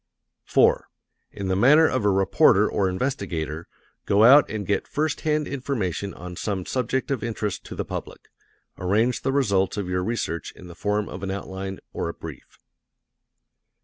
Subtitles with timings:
[0.45, 0.87] 4.
[1.31, 3.67] In the manner of a reporter or investigator,
[4.07, 8.29] go out and get first hand information on some subject of interest to the public.
[8.79, 12.57] Arrange the results of your research in the form of an outline, or brief.